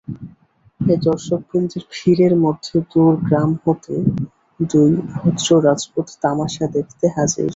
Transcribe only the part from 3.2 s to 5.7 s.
গ্রাম হতে দুই ভদ্র